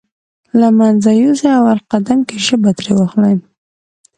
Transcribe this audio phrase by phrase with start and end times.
[0.59, 3.35] له منځه يوسې اول قدم کې ژبه ترې واخلئ.